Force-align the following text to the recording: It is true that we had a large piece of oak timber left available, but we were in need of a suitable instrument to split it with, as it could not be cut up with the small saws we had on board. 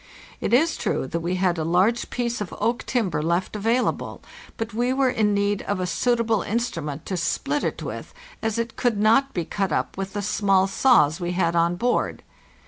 It 0.39 0.51
is 0.51 0.77
true 0.77 1.05
that 1.05 1.19
we 1.19 1.35
had 1.35 1.59
a 1.59 1.63
large 1.63 2.09
piece 2.09 2.41
of 2.41 2.55
oak 2.59 2.83
timber 2.87 3.21
left 3.21 3.55
available, 3.55 4.23
but 4.57 4.73
we 4.73 4.91
were 4.91 5.11
in 5.11 5.35
need 5.35 5.61
of 5.61 5.79
a 5.79 5.85
suitable 5.85 6.41
instrument 6.41 7.05
to 7.05 7.15
split 7.15 7.63
it 7.63 7.83
with, 7.83 8.11
as 8.41 8.57
it 8.57 8.75
could 8.75 8.97
not 8.99 9.31
be 9.35 9.45
cut 9.45 9.71
up 9.71 9.97
with 9.99 10.13
the 10.13 10.23
small 10.23 10.65
saws 10.65 11.19
we 11.19 11.33
had 11.33 11.55
on 11.55 11.75
board. 11.75 12.23